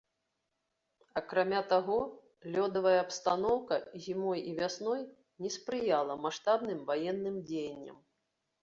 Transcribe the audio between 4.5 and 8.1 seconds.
і вясной не спрыяла маштабным ваенным дзеянням.